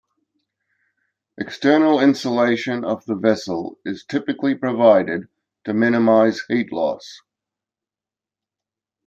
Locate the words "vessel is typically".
3.13-4.55